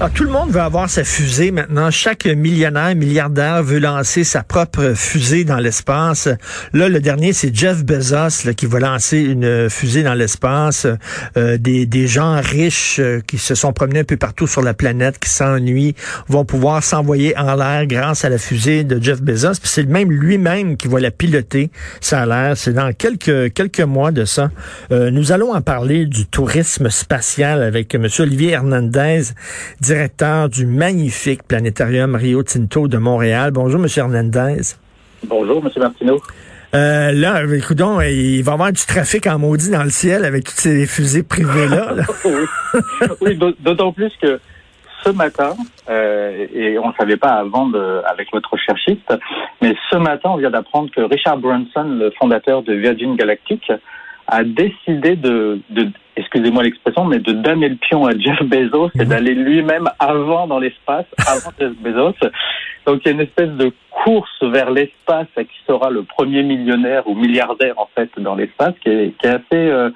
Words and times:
Alors, 0.00 0.12
tout 0.12 0.22
le 0.22 0.30
monde 0.30 0.52
veut 0.52 0.60
avoir 0.60 0.88
sa 0.88 1.02
fusée 1.02 1.50
maintenant. 1.50 1.90
Chaque 1.90 2.24
millionnaire, 2.24 2.94
milliardaire 2.94 3.64
veut 3.64 3.80
lancer 3.80 4.22
sa 4.22 4.44
propre 4.44 4.92
fusée 4.94 5.42
dans 5.42 5.56
l'espace. 5.56 6.28
Là, 6.72 6.88
le 6.88 7.00
dernier, 7.00 7.32
c'est 7.32 7.52
Jeff 7.52 7.84
Bezos 7.84 8.46
là, 8.46 8.54
qui 8.54 8.66
va 8.66 8.78
lancer 8.78 9.18
une 9.18 9.68
fusée 9.68 10.04
dans 10.04 10.14
l'espace. 10.14 10.86
Euh, 11.36 11.58
des, 11.58 11.84
des 11.84 12.06
gens 12.06 12.40
riches 12.40 13.00
euh, 13.00 13.20
qui 13.26 13.38
se 13.38 13.56
sont 13.56 13.72
promenés 13.72 13.98
un 13.98 14.04
peu 14.04 14.16
partout 14.16 14.46
sur 14.46 14.62
la 14.62 14.72
planète, 14.72 15.18
qui 15.18 15.30
s'ennuient, 15.30 15.96
vont 16.28 16.44
pouvoir 16.44 16.84
s'envoyer 16.84 17.36
en 17.36 17.56
l'air 17.56 17.84
grâce 17.88 18.24
à 18.24 18.28
la 18.28 18.38
fusée 18.38 18.84
de 18.84 19.02
Jeff 19.02 19.20
Bezos. 19.20 19.58
Puis 19.60 19.68
c'est 19.68 19.88
même 19.88 20.12
lui-même 20.12 20.76
qui 20.76 20.86
va 20.86 21.00
la 21.00 21.10
piloter. 21.10 21.72
Ça 22.00 22.22
a 22.22 22.26
l'air. 22.26 22.56
C'est 22.56 22.72
dans 22.72 22.92
quelques 22.92 23.52
quelques 23.52 23.80
mois 23.80 24.12
de 24.12 24.24
ça. 24.24 24.52
Euh, 24.92 25.10
nous 25.10 25.32
allons 25.32 25.54
en 25.54 25.60
parler 25.60 26.06
du 26.06 26.24
tourisme 26.24 26.88
spatial 26.88 27.64
avec 27.64 27.96
M. 27.96 28.06
Olivier 28.20 28.50
Hernandez 28.50 29.22
directeur 29.88 30.50
du 30.50 30.66
magnifique 30.66 31.42
planétarium 31.48 32.14
Rio 32.14 32.42
Tinto 32.42 32.88
de 32.88 32.98
Montréal. 32.98 33.52
Bonjour, 33.52 33.80
M. 33.80 33.86
Hernandez. 33.96 34.76
Bonjour, 35.24 35.64
M. 35.64 35.70
Martineau. 35.78 36.20
Euh, 36.74 37.12
là, 37.12 37.42
écoute 37.44 37.78
il 37.80 38.42
va 38.42 38.52
y 38.52 38.54
avoir 38.54 38.70
du 38.70 38.84
trafic 38.84 39.26
en 39.26 39.38
maudit 39.38 39.70
dans 39.70 39.82
le 39.82 39.88
ciel 39.88 40.26
avec 40.26 40.44
toutes 40.44 40.58
ces 40.58 40.86
fusées 40.86 41.22
privées-là. 41.22 41.94
oui, 43.22 43.38
d'autant 43.60 43.92
plus 43.92 44.12
que 44.20 44.38
ce 45.04 45.08
matin, 45.08 45.54
euh, 45.88 46.46
et 46.52 46.78
on 46.78 46.88
ne 46.88 46.92
savait 46.98 47.16
pas 47.16 47.32
avant 47.36 47.66
de, 47.68 48.02
avec 48.10 48.28
votre 48.30 48.52
recherchiste, 48.52 49.10
mais 49.62 49.74
ce 49.90 49.96
matin, 49.96 50.32
on 50.34 50.36
vient 50.36 50.50
d'apprendre 50.50 50.90
que 50.94 51.00
Richard 51.00 51.38
Branson, 51.38 51.84
le 51.84 52.10
fondateur 52.18 52.62
de 52.62 52.74
Virgin 52.74 53.16
Galactic, 53.16 53.72
a 54.28 54.44
décidé 54.44 55.16
de, 55.16 55.60
de 55.70 55.88
excusez-moi 56.16 56.62
l'expression, 56.62 57.04
mais 57.04 57.18
de 57.18 57.32
damer 57.32 57.70
le 57.70 57.76
pion 57.76 58.06
à 58.06 58.16
Jeff 58.16 58.42
Bezos 58.42 58.90
et 58.94 59.04
mhm. 59.04 59.08
d'aller 59.08 59.34
lui-même 59.34 59.88
avant 59.98 60.46
dans 60.46 60.58
l'espace, 60.58 61.06
avant 61.26 61.50
Jeff 61.58 61.72
Bezos. 61.80 62.14
Donc 62.86 63.00
il 63.04 63.06
y 63.06 63.08
a 63.08 63.12
une 63.12 63.20
espèce 63.20 63.50
de 63.50 63.72
course 63.90 64.42
vers 64.42 64.70
l'espace 64.70 65.26
à 65.36 65.44
qui 65.44 65.58
sera 65.66 65.90
le 65.90 66.02
premier 66.02 66.42
millionnaire 66.42 67.06
ou 67.06 67.14
milliardaire 67.14 67.78
en 67.78 67.88
fait 67.94 68.10
dans 68.18 68.34
l'espace, 68.34 68.74
qui 68.82 68.90
est, 68.90 69.14
qui 69.18 69.26
est 69.26 69.30
assez 69.30 69.42
euh, 69.52 69.90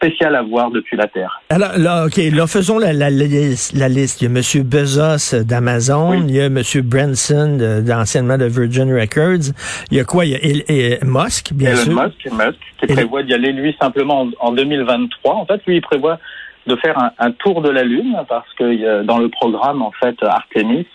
spécial 0.00 0.34
à 0.34 0.42
voir 0.42 0.70
depuis 0.70 0.96
la 0.96 1.06
Terre. 1.06 1.42
Alors 1.50 1.76
là, 1.76 2.06
ok, 2.06 2.16
là 2.32 2.46
faisons 2.46 2.78
la, 2.78 2.92
la, 2.92 3.10
liste. 3.10 3.72
Il 3.74 3.78
y 3.78 3.82
a 3.82 3.86
M. 3.86 4.64
Bezos 4.64 5.44
d'Amazon, 5.44 6.24
il 6.26 6.34
y 6.34 6.40
a 6.40 6.46
M. 6.46 6.62
Branson 6.84 7.58
d'anciennement 7.82 8.38
de, 8.38 8.46
Virgin 8.46 8.92
Records. 8.92 9.52
Il 9.90 9.98
y 9.98 10.00
a 10.00 10.04
quoi? 10.04 10.24
Il 10.24 10.32
y 10.32 10.94
a 10.94 11.04
Musk, 11.04 11.52
bien 11.52 11.76
sûr. 11.76 11.92
Musk, 11.92 12.32
Musk, 12.32 12.58
qui 12.80 12.86
prévoit 12.86 13.22
d'y 13.22 13.34
aller 13.34 13.52
lui 13.52 13.76
simplement 13.80 14.26
en, 14.40 14.52
2023. 14.52 15.34
En 15.34 15.44
fait, 15.44 15.60
lui, 15.66 15.76
il 15.76 15.82
prévoit 15.82 16.18
de 16.66 16.76
faire 16.76 16.98
un, 16.98 17.10
un, 17.18 17.32
tour 17.32 17.62
de 17.62 17.70
la 17.70 17.82
Lune 17.82 18.16
parce 18.28 18.52
que 18.54 19.02
dans 19.02 19.18
le 19.18 19.28
programme 19.28 19.82
en 19.82 19.92
fait 19.92 20.16
Artemis, 20.22 20.86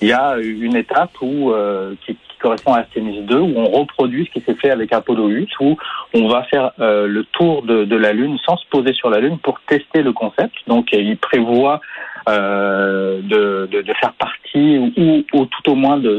il 0.00 0.08
y 0.08 0.12
a 0.12 0.36
une 0.38 0.76
étape 0.76 1.10
où 1.20 1.50
euh, 1.50 1.94
qui, 2.06 2.16
correspond 2.40 2.74
à 2.74 2.80
Artemis 2.80 3.20
2, 3.22 3.38
où 3.38 3.52
on 3.56 3.66
reproduit 3.66 4.26
ce 4.26 4.30
qui 4.38 4.44
s'est 4.44 4.54
fait 4.54 4.70
avec 4.70 4.92
Apollo 4.92 5.28
8, 5.28 5.48
où 5.60 5.76
on 6.14 6.28
va 6.28 6.42
faire 6.44 6.72
euh, 6.80 7.06
le 7.06 7.24
tour 7.24 7.62
de, 7.62 7.84
de, 7.84 7.96
la 7.96 8.12
Lune 8.12 8.38
sans 8.44 8.56
se 8.56 8.66
poser 8.68 8.92
sur 8.92 9.10
la 9.10 9.20
Lune 9.20 9.38
pour 9.38 9.60
tester 9.60 10.02
le 10.02 10.12
concept. 10.12 10.54
Donc, 10.66 10.88
il 10.92 11.16
prévoit 11.16 11.80
euh, 12.28 13.20
de, 13.22 13.66
de, 13.70 13.92
faire 13.94 14.12
partie 14.12 14.78
ou, 14.78 15.24
ou, 15.32 15.46
tout 15.46 15.70
au 15.70 15.74
moins 15.74 15.96
de, 15.96 16.18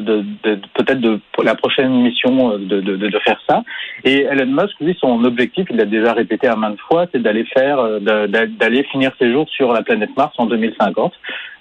peut-être 0.74 1.00
de 1.00 1.20
la 1.44 1.54
prochaine 1.56 2.02
mission 2.02 2.54
euh, 2.54 2.58
de, 2.58 3.20
faire 3.20 3.40
ça. 3.48 3.62
Et 4.04 4.22
Elon 4.24 4.48
Musk, 4.48 4.74
lui, 4.80 4.98
son 5.00 5.24
objectif, 5.24 5.68
il 5.70 5.78
l'a 5.78 5.86
déjà 5.86 6.14
répété 6.14 6.48
à 6.48 6.56
maintes 6.56 6.80
fois, 6.88 7.06
c'est 7.12 7.22
d'aller 7.22 7.46
faire, 7.54 7.80
euh, 7.80 8.00
d'aller 8.00 8.84
finir 8.92 9.12
ses 9.20 9.32
jours 9.32 9.48
sur 9.50 9.72
la 9.74 9.84
planète 9.84 10.16
Mars 10.18 10.34
en 10.38 10.48
2050. 10.48 11.14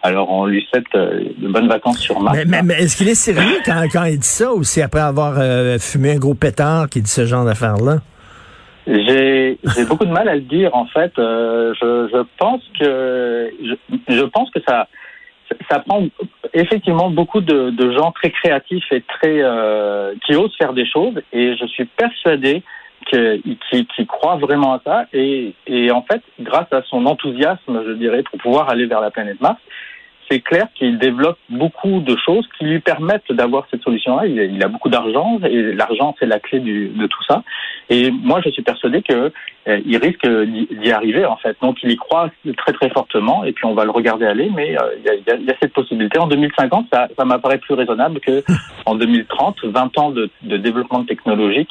Alors, 0.03 0.31
on 0.31 0.47
lui 0.47 0.67
souhaite 0.71 0.87
de 0.95 1.49
bonnes 1.49 1.69
vacances 1.69 1.99
sur 1.99 2.19
Mars. 2.21 2.39
Mais, 2.47 2.63
mais, 2.63 2.75
est-ce 2.75 2.97
qu'il 2.97 3.09
est 3.09 3.15
sérieux 3.15 3.59
quand, 3.65 4.05
il 4.05 4.19
dit 4.19 4.27
ça 4.27 4.55
ou 4.55 4.65
c'est 4.65 4.83
après 4.83 5.01
avoir 5.01 5.35
fumé 5.79 6.13
un 6.13 6.19
gros 6.19 6.35
pétard 6.35 6.89
qu'il 6.89 7.03
dit 7.03 7.11
ce 7.11 7.27
genre 7.27 7.45
d'affaires-là? 7.45 7.99
J'ai 8.91 9.85
beaucoup 9.89 10.05
de 10.05 10.11
mal 10.11 10.29
à 10.29 10.35
le 10.35 10.41
dire 10.41 10.75
en 10.75 10.87
fait. 10.87 11.17
Euh, 11.19 11.73
je, 11.81 12.09
je, 12.13 12.23
pense 12.39 12.63
que 12.79 13.53
je, 13.63 13.75
je, 14.09 14.25
pense 14.25 14.51
que 14.51 14.61
ça 14.67 14.89
ça 15.71 15.81
prend 15.81 16.05
effectivement 16.55 17.11
beaucoup 17.11 17.41
de, 17.41 17.71
de 17.71 17.93
gens 17.93 18.11
très 18.13 18.31
créatifs 18.31 18.91
et 18.91 19.03
très 19.03 19.43
euh, 19.43 20.15
qui 20.27 20.35
osent 20.35 20.57
faire 20.57 20.73
des 20.73 20.87
choses 20.87 21.21
et 21.33 21.57
je 21.57 21.67
suis 21.67 21.85
persuadé 21.85 22.63
qu'il 23.09 23.57
qui, 23.71 23.87
qui 23.87 24.07
croit 24.07 24.37
vraiment 24.37 24.75
à 24.75 24.81
ça 24.85 25.07
et, 25.13 25.55
et 25.67 25.91
en 25.91 26.03
fait 26.03 26.23
grâce 26.41 26.73
à 26.73 26.83
son 26.83 27.07
enthousiasme 27.07 27.83
je 27.87 27.93
dirais 27.93 28.23
pour 28.23 28.39
pouvoir 28.39 28.71
aller 28.71 28.87
vers 28.87 29.01
la 29.01 29.11
planète 29.11 29.41
Mars 29.41 29.59
c'est 30.31 30.41
clair 30.41 30.69
qu'il 30.75 30.99
développe 30.99 31.39
beaucoup 31.49 32.01
de 32.01 32.17
choses 32.17 32.47
qui 32.57 32.65
lui 32.65 32.79
permettent 32.79 33.33
d'avoir 33.33 33.67
cette 33.71 33.83
solution-là. 33.83 34.27
Il, 34.27 34.63
a 34.63 34.69
beaucoup 34.69 34.89
d'argent 34.89 35.41
et 35.43 35.73
l'argent 35.73 36.15
c'est 36.21 36.27
la 36.27 36.39
clé 36.39 36.61
du, 36.61 36.89
de 36.89 37.07
tout 37.07 37.23
ça. 37.29 37.43
Et 37.89 38.11
moi, 38.11 38.41
je 38.45 38.51
suis 38.51 38.63
persuadé 38.63 39.03
que 39.03 39.33
euh, 39.69 39.81
il 39.85 39.97
risque 39.97 40.27
d'y 40.27 40.93
arriver 40.93 41.27
en 41.27 41.37
fait. 41.37 41.57
Donc, 41.61 41.79
il 41.83 41.91
y 41.91 41.97
croit 41.97 42.31
très 42.57 42.73
très 42.73 42.91
fortement. 42.91 43.45
Et 43.45 43.53
puis, 43.53 43.65
on 43.65 43.75
va 43.75 43.85
le 43.85 43.91
regarder 43.91 44.27
aller. 44.27 44.51
Mais 44.55 44.79
euh, 44.79 44.95
il, 44.99 45.05
y 45.05 45.09
a, 45.09 45.35
il, 45.35 45.45
y 45.45 45.51
a, 45.51 45.55
cette 45.61 45.73
possibilité. 45.73 46.19
En 46.19 46.29
2050, 46.29 46.87
ça, 46.93 47.09
ça 47.19 47.25
m'apparaît 47.25 47.59
plus 47.59 47.75
raisonnable 47.75 48.21
que 48.21 48.45
en 48.87 48.95
2030, 48.95 49.65
20 49.65 49.99
ans 49.99 50.11
de, 50.11 50.31
de 50.43 50.57
développement 50.57 51.05
technologique. 51.05 51.71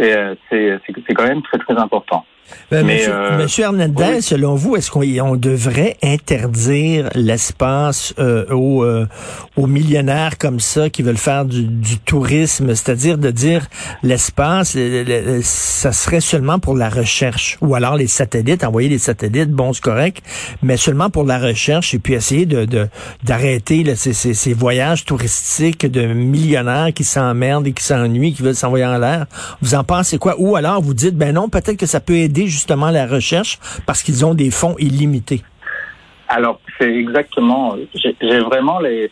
Euh, 0.00 0.34
c'est 0.50 0.80
quand 1.14 1.26
même 1.26 1.42
très 1.42 1.58
très 1.58 1.76
important. 1.76 2.24
Ben, 2.70 2.86
monsieur, 2.86 3.12
euh, 3.12 3.38
monsieur, 3.38 3.64
Hernandez, 3.64 4.22
selon 4.22 4.54
vous, 4.54 4.76
est-ce 4.76 4.90
qu'on 4.90 5.36
devrait 5.36 5.96
interdire 6.02 7.10
l'espace 7.14 8.14
euh, 8.18 8.46
aux, 8.50 8.82
euh, 8.82 9.06
aux, 9.56 9.66
millionnaires 9.66 10.38
comme 10.38 10.58
ça 10.58 10.88
qui 10.88 11.02
veulent 11.02 11.18
faire 11.18 11.44
du, 11.44 11.64
du 11.64 11.98
tourisme, 11.98 12.74
c'est-à-dire 12.74 13.18
de 13.18 13.30
dire 13.30 13.66
l'espace, 14.02 14.76
ça 15.42 15.92
serait 15.92 16.20
seulement 16.20 16.58
pour 16.58 16.74
la 16.74 16.88
recherche, 16.88 17.58
ou 17.60 17.74
alors 17.74 17.96
les 17.96 18.06
satellites, 18.06 18.64
envoyer 18.64 18.88
des 18.88 18.98
satellites, 18.98 19.50
bon, 19.50 19.74
c'est 19.74 19.82
correct, 19.82 20.22
mais 20.62 20.78
seulement 20.78 21.10
pour 21.10 21.24
la 21.24 21.38
recherche 21.38 21.92
et 21.92 21.98
puis 21.98 22.14
essayer 22.14 22.46
de 22.46 22.88
d'arrêter 23.22 23.82
de, 23.82 23.94
ces, 23.94 24.14
ces, 24.14 24.32
ces, 24.32 24.54
voyages 24.54 25.04
touristiques 25.04 25.86
de 25.86 26.06
millionnaires 26.06 26.92
qui 26.94 27.04
s'emmerdent 27.04 27.66
et 27.66 27.72
qui 27.72 27.84
s'ennuient, 27.84 28.32
qui 28.32 28.42
veulent 28.42 28.54
s'envoyer 28.54 28.86
en 28.86 28.98
l'air. 28.98 29.26
Vous 29.60 29.74
en 29.74 29.84
pensez 29.84 30.18
quoi? 30.18 30.36
Ou 30.38 30.56
alors 30.56 30.80
vous 30.80 30.94
dites, 30.94 31.16
ben 31.16 31.34
non, 31.34 31.48
peut-être 31.48 31.76
que 31.76 31.86
ça 31.86 32.00
peut 32.00 32.16
aider 32.16 32.31
justement 32.34 32.90
la 32.90 33.06
recherche 33.06 33.58
parce 33.86 34.02
qu'ils 34.02 34.24
ont 34.24 34.34
des 34.34 34.50
fonds 34.50 34.76
illimités? 34.78 35.42
Alors, 36.28 36.60
c'est 36.78 36.92
exactement. 36.92 37.76
J'ai 37.94 38.40
vraiment 38.40 38.80
les, 38.80 39.10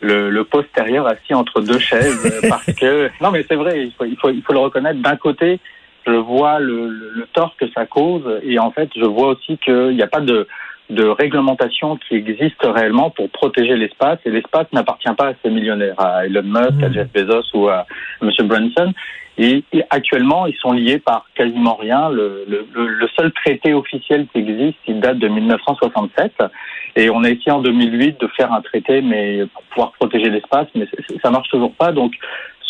le, 0.00 0.42
postérieur 0.42 1.06
assis 1.06 1.34
entre 1.34 1.60
deux 1.60 1.78
chaises 1.78 2.40
parce 2.48 2.66
que. 2.66 3.10
Non, 3.20 3.30
mais 3.30 3.44
c'est 3.48 3.56
vrai, 3.56 3.86
il 3.86 3.92
faut, 3.92 4.04
il, 4.04 4.16
faut, 4.16 4.30
il 4.30 4.42
faut 4.42 4.52
le 4.52 4.60
reconnaître. 4.60 5.00
D'un 5.00 5.16
côté, 5.16 5.60
je 6.06 6.12
vois 6.12 6.60
le, 6.60 6.88
le, 6.88 7.26
tort 7.32 7.54
que 7.58 7.66
ça 7.72 7.86
cause 7.86 8.22
et 8.42 8.58
en 8.58 8.70
fait, 8.70 8.90
je 8.94 9.04
vois 9.04 9.28
aussi 9.28 9.58
qu'il 9.58 9.96
n'y 9.96 10.02
a 10.02 10.06
pas 10.06 10.20
de 10.20 10.46
de 10.92 11.04
réglementation 11.04 11.96
qui 11.96 12.14
existe 12.16 12.62
réellement 12.62 13.10
pour 13.10 13.30
protéger 13.30 13.76
l'espace. 13.76 14.18
Et 14.24 14.30
l'espace 14.30 14.66
n'appartient 14.72 15.12
pas 15.16 15.28
à 15.28 15.32
ces 15.42 15.50
millionnaires, 15.50 15.98
à 15.98 16.26
Elon 16.26 16.42
Musk, 16.42 16.82
à 16.82 16.88
mmh. 16.88 16.94
Jeff 16.94 17.12
Bezos 17.12 17.50
ou 17.54 17.68
à 17.68 17.86
M. 18.22 18.30
Branson. 18.44 18.92
Et, 19.38 19.64
actuellement, 19.88 20.46
ils 20.46 20.56
sont 20.56 20.72
liés 20.72 20.98
par 20.98 21.26
quasiment 21.34 21.74
rien. 21.76 22.10
Le, 22.10 22.44
le, 22.46 22.66
le, 22.74 23.08
seul 23.16 23.32
traité 23.32 23.72
officiel 23.72 24.26
qui 24.32 24.40
existe, 24.40 24.78
il 24.86 25.00
date 25.00 25.18
de 25.18 25.28
1967. 25.28 26.34
Et 26.96 27.08
on 27.08 27.24
a 27.24 27.30
essayé 27.30 27.50
en 27.50 27.62
2008 27.62 28.20
de 28.20 28.26
faire 28.36 28.52
un 28.52 28.60
traité, 28.60 29.00
mais 29.00 29.46
pour 29.46 29.62
pouvoir 29.64 29.92
protéger 29.92 30.28
l'espace, 30.28 30.68
mais 30.74 30.86
ça 31.22 31.30
marche 31.30 31.48
toujours 31.48 31.72
pas. 31.72 31.92
Donc, 31.92 32.12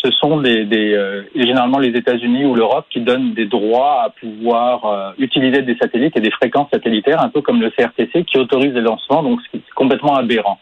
ce 0.03 0.11
sont 0.11 0.43
euh, 0.43 1.23
généralement 1.33 1.79
les 1.79 1.97
États-Unis 1.97 2.45
ou 2.45 2.55
l'Europe 2.55 2.85
qui 2.89 2.99
donnent 2.99 3.33
des 3.33 3.45
droits 3.45 4.03
à 4.03 4.09
pouvoir 4.09 4.85
euh, 4.85 5.11
utiliser 5.17 5.61
des 5.61 5.75
satellites 5.77 6.17
et 6.17 6.21
des 6.21 6.31
fréquences 6.31 6.69
satellitaires, 6.71 7.21
un 7.21 7.29
peu 7.29 7.41
comme 7.41 7.61
le 7.61 7.69
CRTC 7.69 8.25
qui 8.25 8.37
autorise 8.37 8.73
les 8.73 8.81
lancements. 8.81 9.23
Donc, 9.23 9.39
c'est 9.51 9.61
complètement 9.75 10.15
aberrant. 10.15 10.59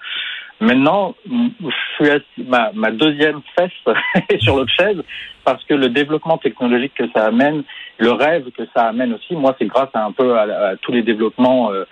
Maintenant, 0.59 1.15
je 1.27 2.05
suis 2.05 2.45
ma, 2.47 2.71
ma 2.75 2.91
deuxième 2.91 3.41
fesse 3.57 3.71
est 4.29 4.39
sur 4.43 4.55
l'autre 4.55 4.71
chaise 4.79 5.01
parce 5.43 5.63
que 5.63 5.73
le 5.73 5.89
développement 5.89 6.37
technologique 6.37 6.93
que 6.93 7.09
ça 7.15 7.25
amène, 7.25 7.63
le 7.97 8.11
rêve 8.11 8.51
que 8.51 8.63
ça 8.75 8.83
amène 8.83 9.13
aussi, 9.13 9.35
moi, 9.35 9.55
c'est 9.57 9.65
grâce 9.65 9.89
à 9.95 10.05
un 10.05 10.11
peu 10.11 10.37
à, 10.37 10.75
tous 10.83 10.91
les 10.91 11.01
développements 11.01 11.71
euh, 11.71 11.85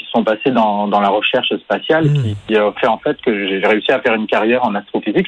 qui, 0.00 0.10
sont 0.10 0.24
passés 0.24 0.50
dans, 0.50 0.88
dans 0.88 1.00
la 1.00 1.08
recherche 1.08 1.54
spatiale 1.56 2.06
mmh. 2.06 2.22
qui, 2.22 2.36
qui, 2.46 2.56
a 2.56 2.72
fait 2.72 2.86
en 2.86 2.98
fait 2.98 3.16
que 3.20 3.46
j'ai 3.46 3.66
réussi 3.66 3.92
à 3.92 4.00
faire 4.00 4.14
une 4.14 4.26
carrière 4.26 4.64
en 4.64 4.74
astrophysique. 4.74 5.26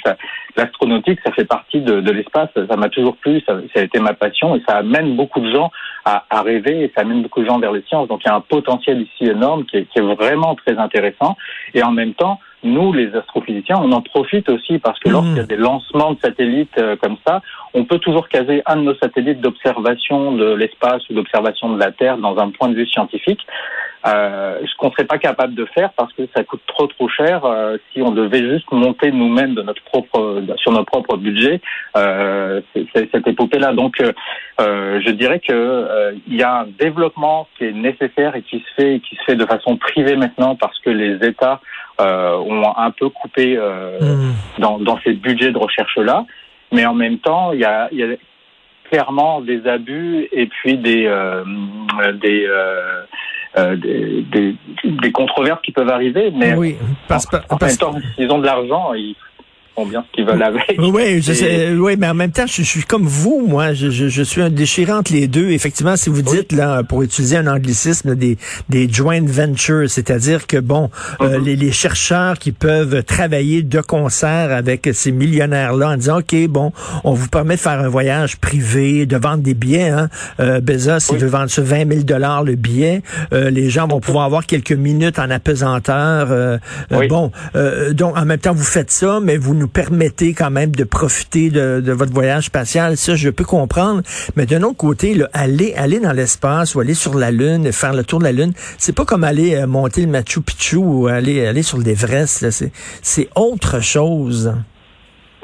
L'astronautique, 0.56 1.20
ça 1.24 1.32
fait 1.32 1.44
partie 1.44 1.80
de, 1.80 2.00
de 2.00 2.10
l'espace. 2.10 2.50
Ça 2.54 2.76
m'a 2.76 2.88
toujours 2.88 3.16
plu, 3.16 3.42
ça, 3.46 3.56
ça, 3.74 3.80
a 3.80 3.82
été 3.84 3.98
ma 4.00 4.14
passion 4.14 4.56
et 4.56 4.62
ça 4.66 4.78
amène 4.78 5.16
beaucoup 5.16 5.40
de 5.40 5.52
gens 5.52 5.70
à, 6.04 6.24
à, 6.30 6.42
rêver 6.42 6.84
et 6.84 6.92
ça 6.94 7.02
amène 7.02 7.22
beaucoup 7.22 7.40
de 7.40 7.46
gens 7.46 7.58
vers 7.58 7.72
les 7.72 7.82
sciences. 7.82 8.08
Donc 8.08 8.22
il 8.24 8.28
y 8.28 8.30
a 8.30 8.34
un 8.34 8.40
potentiel 8.40 9.02
ici 9.02 9.30
énorme 9.30 9.64
qui 9.66 9.78
est, 9.78 9.84
qui 9.84 9.98
est 9.98 10.14
vraiment 10.14 10.54
très 10.54 10.76
intéressant 10.78 11.36
et 11.74 11.82
en 11.82 11.92
même 11.92 12.14
temps, 12.14 12.40
nous, 12.62 12.92
les 12.92 13.14
astrophysiciens, 13.14 13.76
on 13.78 13.92
en 13.92 14.02
profite 14.02 14.48
aussi 14.48 14.78
parce 14.78 14.98
que 15.00 15.08
lorsqu'il 15.08 15.36
y 15.36 15.40
a 15.40 15.44
des 15.44 15.56
lancements 15.56 16.12
de 16.12 16.20
satellites 16.20 16.76
euh, 16.78 16.96
comme 16.96 17.16
ça, 17.26 17.42
on 17.74 17.84
peut 17.84 17.98
toujours 17.98 18.28
caser 18.28 18.62
un 18.66 18.76
de 18.76 18.82
nos 18.82 18.94
satellites 18.96 19.40
d'observation 19.40 20.32
de 20.32 20.54
l'espace 20.54 21.02
ou 21.08 21.14
d'observation 21.14 21.72
de 21.72 21.78
la 21.78 21.90
Terre 21.92 22.18
dans 22.18 22.38
un 22.38 22.50
point 22.50 22.68
de 22.68 22.74
vue 22.74 22.86
scientifique. 22.86 23.40
Euh, 24.04 24.58
ce 24.66 24.76
qu'on 24.76 24.90
serait 24.90 25.04
pas 25.04 25.18
capable 25.18 25.54
de 25.54 25.64
faire 25.64 25.92
parce 25.92 26.12
que 26.14 26.22
ça 26.34 26.42
coûte 26.42 26.62
trop 26.66 26.88
trop 26.88 27.08
cher 27.08 27.44
euh, 27.44 27.76
si 27.92 28.02
on 28.02 28.10
devait 28.10 28.42
juste 28.42 28.66
monter 28.72 29.12
nous-mêmes 29.12 29.54
de 29.54 29.62
notre 29.62 29.82
propre 29.82 30.42
sur 30.56 30.72
notre 30.72 30.86
propre 30.86 31.16
budget 31.16 31.60
euh, 31.96 32.60
cette 32.74 33.26
épopée-là. 33.26 33.72
Donc, 33.74 34.00
euh, 34.00 35.00
je 35.04 35.10
dirais 35.12 35.38
que 35.38 36.12
il 36.26 36.34
y 36.34 36.42
a 36.42 36.62
un 36.62 36.66
développement 36.80 37.46
qui 37.56 37.66
est 37.66 37.72
nécessaire 37.72 38.34
et 38.34 38.42
qui 38.42 38.58
se 38.58 38.74
fait 38.74 39.00
qui 39.08 39.14
se 39.14 39.22
fait 39.22 39.36
de 39.36 39.46
façon 39.46 39.76
privée 39.76 40.16
maintenant 40.16 40.56
parce 40.56 40.78
que 40.80 40.90
les 40.90 41.24
États 41.24 41.60
euh, 42.00 42.36
ont 42.36 42.76
un 42.76 42.90
peu 42.90 43.08
coupé 43.08 43.56
euh, 43.56 44.00
mmh. 44.00 44.60
dans, 44.60 44.78
dans 44.78 44.98
ces 45.04 45.12
budgets 45.12 45.52
de 45.52 45.58
recherche-là. 45.58 46.24
Mais 46.72 46.86
en 46.86 46.94
même 46.94 47.18
temps, 47.18 47.52
il 47.52 47.60
y 47.60 47.64
a, 47.64 47.88
y 47.92 48.02
a 48.02 48.06
clairement 48.90 49.40
des 49.40 49.66
abus 49.66 50.28
et 50.32 50.46
puis 50.46 50.78
des, 50.78 51.06
euh, 51.06 51.44
des, 52.14 52.48
des, 53.76 54.22
des, 54.22 54.56
des, 54.84 55.12
controverses 55.12 55.60
qui 55.62 55.72
peuvent 55.72 55.90
arriver. 55.90 56.30
Mais 56.34 56.54
oui, 56.54 56.76
parce, 57.08 57.26
en, 57.26 57.54
en 57.54 57.58
même 57.60 57.76
temps, 57.76 57.94
s'ils 58.16 58.30
ont 58.30 58.38
de 58.38 58.46
l'argent, 58.46 58.94
ils 58.94 59.16
bien 59.86 60.04
ce 60.08 60.14
qu'ils 60.14 60.26
veulent 60.26 60.42
avec. 60.42 60.62
Oui, 60.78 61.22
je 61.22 61.32
sais, 61.32 61.72
oui, 61.72 61.96
mais 61.98 62.08
en 62.08 62.14
même 62.14 62.32
temps, 62.32 62.46
je, 62.46 62.62
suis 62.62 62.82
comme 62.82 63.06
vous, 63.06 63.44
moi, 63.46 63.72
je, 63.72 63.88
je, 63.90 64.08
je, 64.08 64.22
suis 64.22 64.42
un 64.42 64.50
déchirant 64.50 64.98
entre 64.98 65.12
les 65.12 65.26
deux. 65.26 65.50
Effectivement, 65.50 65.96
si 65.96 66.10
vous 66.10 66.22
dites, 66.22 66.52
là, 66.52 66.82
pour 66.82 67.02
utiliser 67.02 67.36
un 67.36 67.46
anglicisme, 67.46 68.14
des, 68.14 68.36
des 68.68 68.88
joint 68.92 69.22
ventures, 69.24 69.88
c'est-à-dire 69.88 70.46
que, 70.46 70.58
bon, 70.58 70.90
euh, 71.20 71.38
mm-hmm. 71.38 71.44
les, 71.44 71.56
les, 71.56 71.72
chercheurs 71.72 72.38
qui 72.38 72.52
peuvent 72.52 73.02
travailler 73.04 73.62
de 73.62 73.80
concert 73.80 74.52
avec 74.52 74.90
ces 74.92 75.12
millionnaires-là 75.12 75.90
en 75.90 75.96
disant, 75.96 76.18
OK, 76.18 76.34
bon, 76.48 76.72
on 77.04 77.14
vous 77.14 77.28
permet 77.28 77.54
de 77.54 77.60
faire 77.60 77.80
un 77.80 77.88
voyage 77.88 78.36
privé, 78.36 79.06
de 79.06 79.16
vendre 79.16 79.42
des 79.42 79.54
billets. 79.54 79.88
Hein. 79.88 80.08
Euh, 80.40 80.60
Bezos, 80.60 81.12
il 81.12 81.18
veut 81.18 81.28
vendre 81.28 81.48
sur 81.48 81.62
20 81.62 81.88
000 81.88 82.02
dollars 82.02 82.44
le 82.44 82.54
billet. 82.54 83.02
Euh, 83.32 83.50
les 83.50 83.70
gens 83.70 83.86
vont 83.88 84.00
pouvoir 84.00 84.24
avoir 84.24 84.46
quelques 84.46 84.72
minutes 84.72 85.18
en 85.18 85.30
apesanteur. 85.30 86.28
Euh, 86.30 86.58
euh 86.92 87.08
Bon, 87.08 87.30
donc, 87.92 88.16
en 88.16 88.24
même 88.24 88.38
temps, 88.38 88.54
vous 88.54 88.62
faites 88.62 88.90
ça, 88.90 89.18
mais 89.20 89.36
vous 89.36 89.54
nous 89.62 89.68
permettez 89.68 90.34
quand 90.34 90.50
même 90.50 90.72
de 90.72 90.82
profiter 90.82 91.48
de, 91.48 91.92
votre 91.92 92.12
voyage 92.12 92.46
spatial. 92.46 92.96
Ça, 92.96 93.14
je 93.14 93.30
peux 93.30 93.44
comprendre. 93.44 94.02
Mais 94.36 94.44
d'un 94.44 94.62
autre 94.62 94.76
côté, 94.76 95.14
là, 95.14 95.28
aller, 95.32 95.72
aller 95.76 96.00
dans 96.00 96.12
l'espace 96.12 96.74
ou 96.74 96.80
aller 96.80 96.94
sur 96.94 97.14
la 97.14 97.30
Lune, 97.30 97.70
faire 97.72 97.94
le 97.94 98.02
tour 98.02 98.18
de 98.18 98.24
la 98.24 98.32
Lune, 98.32 98.52
c'est 98.56 98.94
pas 98.94 99.04
comme 99.04 99.22
aller 99.22 99.54
euh, 99.54 99.68
monter 99.68 100.00
le 100.00 100.08
Machu 100.08 100.40
Picchu 100.40 100.76
ou 100.76 101.06
aller, 101.06 101.46
aller 101.46 101.62
sur 101.62 101.78
l'Everest. 101.78 102.44
C'est 103.02 103.28
autre 103.36 103.80
chose. 103.80 104.52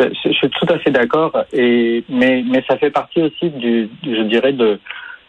Je, 0.00 0.04
je 0.24 0.32
suis 0.32 0.50
tout 0.50 0.66
à 0.68 0.78
fait 0.80 0.90
d'accord. 0.90 1.32
Et 1.52 2.04
mais 2.08 2.42
mais 2.50 2.64
ça 2.68 2.76
fait 2.76 2.90
partie 2.90 3.22
aussi 3.22 3.50
du, 3.50 3.88
je 4.02 4.22
dirais 4.22 4.52
de 4.52 4.80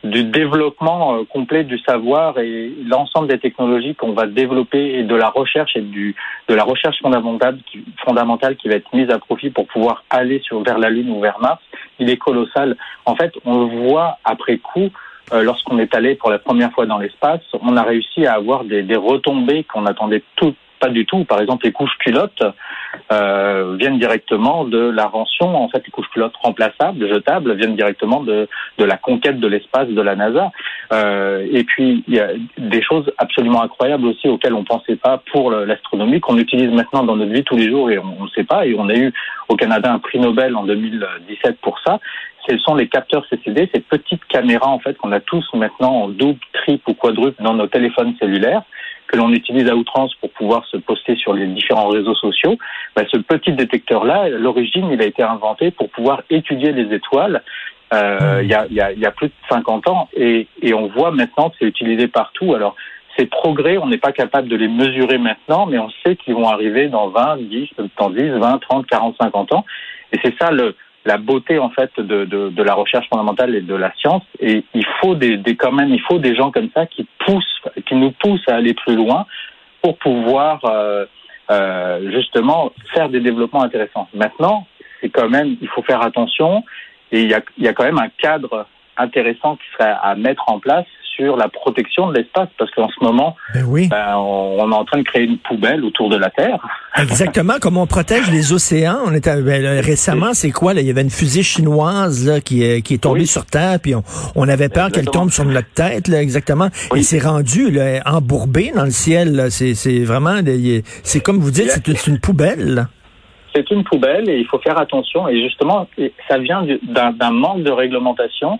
du 0.03 0.23
développement 0.23 1.15
euh, 1.15 1.23
complet 1.25 1.63
du 1.63 1.77
savoir 1.79 2.37
et 2.39 2.71
l'ensemble 2.85 3.27
des 3.27 3.37
technologies 3.37 3.95
qu'on 3.95 4.13
va 4.13 4.27
développer 4.27 4.99
et 4.99 5.03
de 5.03 5.15
la 5.15 5.29
recherche 5.29 5.75
et 5.75 5.81
du 5.81 6.15
de 6.47 6.55
la 6.55 6.63
recherche 6.63 6.99
fondamentale 7.01 7.57
qui, 7.69 7.83
fondamentale 8.05 8.55
qui 8.55 8.69
va 8.69 8.75
être 8.75 8.93
mise 8.95 9.09
à 9.09 9.19
profit 9.19 9.49
pour 9.49 9.67
pouvoir 9.67 10.03
aller 10.09 10.39
sur 10.39 10.61
vers 10.63 10.77
la 10.77 10.89
Lune 10.89 11.09
ou 11.09 11.19
vers 11.19 11.39
Mars, 11.39 11.61
il 11.99 12.09
est 12.09 12.17
colossal. 12.17 12.77
En 13.05 13.15
fait, 13.15 13.33
on 13.45 13.59
le 13.59 13.87
voit 13.87 14.17
après 14.23 14.57
coup. 14.57 14.89
Euh, 15.31 15.43
lorsqu'on 15.43 15.77
est 15.77 15.93
allé 15.93 16.15
pour 16.15 16.31
la 16.31 16.39
première 16.39 16.71
fois 16.71 16.87
dans 16.87 16.97
l'espace, 16.97 17.41
on 17.61 17.77
a 17.77 17.83
réussi 17.83 18.25
à 18.25 18.33
avoir 18.33 18.63
des, 18.63 18.81
des 18.81 18.95
retombées 18.95 19.63
qu'on 19.63 19.85
attendait 19.85 20.23
tout, 20.35 20.55
pas 20.79 20.89
du 20.89 21.05
tout. 21.05 21.25
Par 21.25 21.39
exemple, 21.39 21.65
les 21.65 21.71
couches 21.71 21.97
culottes 21.99 22.43
euh, 23.11 23.75
viennent 23.79 23.99
directement 23.99 24.63
de 24.63 24.89
l'invention, 24.89 25.55
en 25.55 25.69
fait, 25.69 25.83
les 25.85 25.91
couches 25.91 26.09
culottes 26.09 26.35
remplaçables, 26.41 27.07
jetables, 27.07 27.53
viennent 27.55 27.75
directement 27.75 28.21
de, 28.21 28.47
de 28.77 28.83
la 28.83 28.97
conquête 28.97 29.39
de 29.39 29.47
l'espace 29.47 29.87
de 29.89 30.01
la 30.01 30.15
NASA. 30.15 30.51
Euh, 30.91 31.45
et 31.51 31.63
puis, 31.63 32.03
il 32.07 32.15
y 32.15 32.19
a 32.19 32.29
des 32.57 32.81
choses 32.81 33.11
absolument 33.17 33.61
incroyables 33.61 34.05
aussi 34.05 34.27
auxquelles 34.27 34.53
on 34.53 34.63
pensait 34.63 34.95
pas 34.95 35.21
pour 35.31 35.51
l'astronomie, 35.51 36.19
qu'on 36.19 36.37
utilise 36.37 36.71
maintenant 36.71 37.03
dans 37.03 37.15
notre 37.15 37.31
vie 37.31 37.43
tous 37.43 37.57
les 37.57 37.69
jours 37.69 37.91
et 37.91 37.99
on 37.99 38.23
ne 38.23 38.29
sait 38.29 38.43
pas. 38.43 38.65
Et 38.65 38.75
on 38.77 38.89
a 38.89 38.95
eu 38.95 39.13
au 39.49 39.55
Canada 39.55 39.91
un 39.91 39.99
prix 39.99 40.19
Nobel 40.19 40.55
en 40.55 40.63
2017 40.63 41.57
pour 41.61 41.79
ça 41.85 41.99
ce 42.49 42.57
sont 42.57 42.75
les 42.75 42.87
capteurs 42.87 43.25
CCD, 43.29 43.69
ces 43.73 43.81
petites 43.81 44.25
caméras 44.25 44.69
en 44.69 44.79
fait 44.79 44.97
qu'on 44.97 45.11
a 45.11 45.19
tous 45.19 45.45
maintenant 45.53 46.03
en 46.03 46.07
double, 46.07 46.39
triple 46.53 46.89
ou 46.89 46.93
quadruple 46.93 47.41
dans 47.43 47.53
nos 47.53 47.67
téléphones 47.67 48.15
cellulaires 48.19 48.63
que 49.09 49.17
l'on 49.17 49.31
utilise 49.33 49.67
à 49.67 49.75
outrance 49.75 50.13
pour 50.15 50.29
pouvoir 50.31 50.65
se 50.67 50.77
poster 50.77 51.15
sur 51.15 51.33
les 51.33 51.47
différents 51.47 51.87
réseaux 51.87 52.15
sociaux, 52.15 52.57
bah, 52.95 53.03
ce 53.11 53.17
petit 53.17 53.51
détecteur-là, 53.51 54.29
l'origine, 54.29 54.89
il 54.91 55.01
a 55.01 55.05
été 55.05 55.23
inventé 55.23 55.71
pour 55.71 55.89
pouvoir 55.89 56.21
étudier 56.29 56.71
les 56.71 56.95
étoiles 56.95 57.41
euh, 57.91 58.41
il 58.43 58.49
y, 58.49 58.53
a, 58.53 58.67
y, 58.69 58.79
a, 58.79 58.91
y, 58.91 59.05
a, 59.05 59.11
plus 59.11 59.29
de 59.29 59.33
50 59.49 59.87
ans 59.87 60.09
et, 60.15 60.47
et 60.61 60.75
on 60.75 60.87
voit 60.89 61.09
maintenant 61.09 61.49
que 61.49 61.55
c'est 61.59 61.65
utilisé 61.65 62.07
partout. 62.07 62.53
Alors, 62.53 62.75
ces 63.17 63.25
progrès, 63.25 63.79
on 63.79 63.87
n'est 63.87 63.97
pas 63.97 64.11
capable 64.11 64.47
de 64.47 64.55
les 64.55 64.67
mesurer 64.67 65.17
maintenant, 65.17 65.65
mais 65.65 65.79
on 65.79 65.89
sait 66.05 66.15
qu'ils 66.15 66.35
vont 66.35 66.47
arriver 66.47 66.87
dans 66.87 67.09
20, 67.09 67.37
10, 67.37 67.69
dans 67.97 68.11
10, 68.11 68.29
20, 68.29 68.59
30, 68.59 68.85
40, 68.85 69.15
50 69.19 69.53
ans. 69.53 69.65
Et 70.13 70.19
c'est 70.23 70.35
ça 70.39 70.51
le, 70.51 70.75
la 71.05 71.17
beauté 71.17 71.59
en 71.59 71.69
fait 71.69 71.91
de, 71.97 72.25
de, 72.25 72.49
de, 72.49 72.63
la 72.63 72.73
recherche 72.73 73.07
fondamentale 73.09 73.55
et 73.55 73.61
de 73.61 73.75
la 73.75 73.93
science. 73.95 74.23
Et 74.39 74.63
il 74.73 74.85
faut 75.01 75.15
des, 75.15 75.37
des, 75.37 75.55
quand 75.55 75.71
même, 75.71 75.89
il 75.89 76.01
faut 76.01 76.19
des 76.19 76.35
gens 76.35 76.51
comme 76.51 76.69
ça 76.73 76.85
qui 76.85 77.07
poussent, 77.25 77.61
qui 77.87 77.95
nous 77.95 78.11
poussent 78.11 78.47
à 78.47 78.55
aller 78.55 78.73
plus 78.73 78.95
loin 78.95 79.25
pour 79.81 79.97
pouvoir 79.97 80.59
euh, 80.65 81.05
euh, 81.51 82.11
justement 82.11 82.73
faire 82.93 83.09
des 83.09 83.21
développements 83.21 83.63
intéressants. 83.63 84.07
Maintenant, 84.13 84.67
c'est 85.01 85.09
quand 85.09 85.29
même, 85.29 85.55
il 85.61 85.67
faut 85.69 85.83
faire 85.83 86.01
attention 86.01 86.63
et 87.11 87.21
il 87.21 87.29
y 87.29 87.33
a, 87.33 87.41
il 87.57 87.63
y 87.63 87.67
a 87.67 87.73
quand 87.73 87.85
même 87.85 87.99
un 87.99 88.09
cadre 88.09 88.67
intéressant 88.97 89.55
qui 89.55 89.63
serait 89.73 89.95
à 90.01 90.15
mettre 90.15 90.43
en 90.47 90.59
place 90.59 90.85
sur 91.19 91.35
la 91.35 91.49
protection 91.49 92.07
de 92.07 92.17
l'espace, 92.17 92.47
parce 92.57 92.71
qu'en 92.71 92.87
ce 92.87 93.03
moment, 93.03 93.35
ben 93.53 93.65
oui. 93.67 93.87
ben, 93.89 94.15
on, 94.15 94.71
est 94.71 94.75
en 94.75 94.85
train 94.85 94.99
de 94.99 95.03
créer 95.03 95.23
une 95.23 95.37
poubelle 95.37 95.83
autour 95.83 96.09
de 96.09 96.17
la 96.17 96.29
Terre. 96.29 96.59
Exactement, 96.97 97.55
comme 97.61 97.77
on 97.77 97.87
protège 97.87 98.31
les 98.31 98.53
océans. 98.53 98.99
On 99.05 99.13
était 99.13 99.41
ben, 99.41 99.79
récemment, 99.79 100.33
c'est 100.33 100.51
quoi 100.51 100.73
là? 100.73 100.81
Il 100.81 100.87
y 100.87 100.89
avait 100.89 101.01
une 101.01 101.09
fusée 101.09 101.43
chinoise 101.43 102.25
là, 102.27 102.39
qui, 102.39 102.63
est, 102.63 102.81
qui 102.81 102.93
est 102.93 103.03
tombée 103.03 103.25
sur 103.25 103.45
Terre, 103.45 103.79
puis 103.81 103.93
on, 104.35 104.49
avait 104.49 104.69
peur 104.69 104.91
qu'elle 104.91 105.05
tombe 105.05 105.29
sur 105.29 105.45
notre 105.45 105.71
tête, 105.73 106.07
là, 106.07 106.21
exactement. 106.21 106.69
Et 106.95 107.03
c'est 107.03 107.19
rendu 107.19 107.69
là, 107.69 108.01
embourbé 108.05 108.71
dans 108.73 108.85
le 108.85 108.91
ciel. 108.91 109.47
C'est 109.51 110.03
vraiment, 110.03 110.39
c'est 111.03 111.19
comme 111.19 111.37
vous 111.39 111.51
dites, 111.51 111.69
c'est 111.69 112.07
une 112.07 112.19
poubelle. 112.19 112.87
C'est 113.53 113.69
une 113.71 113.83
poubelle 113.83 114.29
et 114.29 114.37
il 114.37 114.45
faut 114.45 114.59
faire 114.59 114.79
attention. 114.79 115.27
Et 115.27 115.41
justement, 115.41 115.87
ça 116.27 116.37
vient 116.37 116.65
d'un 116.83 117.31
manque 117.31 117.63
de 117.63 117.71
réglementation 117.71 118.59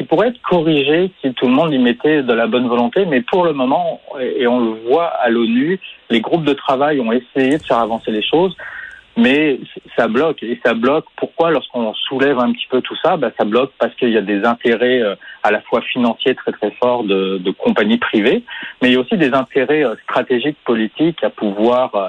qui 0.00 0.06
pourrait 0.06 0.28
être 0.28 0.40
corrigé 0.40 1.10
si 1.20 1.34
tout 1.34 1.46
le 1.46 1.52
monde 1.52 1.74
y 1.74 1.78
mettait 1.78 2.22
de 2.22 2.32
la 2.32 2.46
bonne 2.46 2.66
volonté. 2.68 3.04
Mais 3.04 3.20
pour 3.20 3.44
le 3.44 3.52
moment, 3.52 4.00
et 4.18 4.46
on 4.46 4.58
le 4.58 4.70
voit 4.88 5.08
à 5.08 5.28
l'ONU, 5.28 5.78
les 6.08 6.22
groupes 6.22 6.44
de 6.44 6.54
travail 6.54 7.00
ont 7.00 7.12
essayé 7.12 7.58
de 7.58 7.62
faire 7.62 7.80
avancer 7.80 8.10
les 8.10 8.22
choses, 8.22 8.56
mais 9.18 9.60
ça 9.98 10.08
bloque. 10.08 10.42
Et 10.42 10.58
ça 10.64 10.72
bloque. 10.72 11.04
Pourquoi 11.16 11.50
Lorsqu'on 11.50 11.92
soulève 11.92 12.38
un 12.38 12.50
petit 12.52 12.66
peu 12.70 12.80
tout 12.80 12.96
ça, 13.04 13.18
bah, 13.18 13.30
ça 13.38 13.44
bloque 13.44 13.72
parce 13.78 13.94
qu'il 13.96 14.08
y 14.08 14.16
a 14.16 14.22
des 14.22 14.42
intérêts 14.46 15.02
euh, 15.02 15.16
à 15.42 15.50
la 15.50 15.60
fois 15.60 15.82
financiers 15.82 16.34
très 16.34 16.52
très 16.52 16.70
forts 16.80 17.04
de, 17.04 17.50
compagnies 17.58 17.98
privées, 17.98 18.42
mais 18.80 18.88
il 18.88 18.94
y 18.94 18.96
a 18.96 19.00
aussi 19.00 19.18
des 19.18 19.34
intérêts 19.34 19.84
euh, 19.84 19.96
stratégiques 20.04 20.56
politiques 20.64 21.22
à 21.22 21.28
pouvoir 21.28 21.94
euh, 21.94 22.08